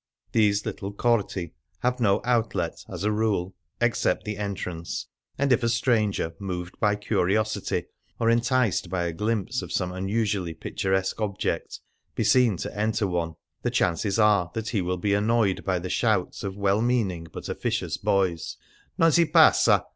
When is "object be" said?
11.21-12.23